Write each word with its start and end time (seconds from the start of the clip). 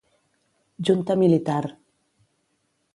Junta 0.89 1.17
militar. 1.23 1.65